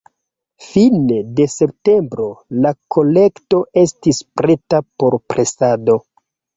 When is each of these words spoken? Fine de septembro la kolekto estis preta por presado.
Fine 0.69 1.17
de 1.39 1.45
septembro 1.57 2.27
la 2.67 2.73
kolekto 2.97 3.63
estis 3.87 4.27
preta 4.45 4.85
por 5.01 5.23
presado. 5.31 6.03